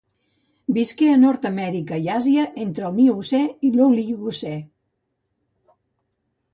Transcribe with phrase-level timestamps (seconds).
[0.77, 4.59] Visqué a Nord-Amèrica i Àsia entre el Miocè i l'Oligocè.